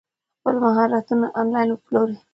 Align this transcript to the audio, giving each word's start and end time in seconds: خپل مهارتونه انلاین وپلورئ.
خپل 0.37 0.55
مهارتونه 0.65 1.27
انلاین 1.39 1.69
وپلورئ. 1.71 2.15